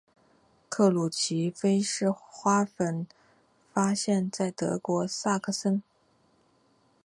[0.67, 3.05] 克鲁奇菲氏花粉
[3.71, 5.83] 发现在德国萨克森。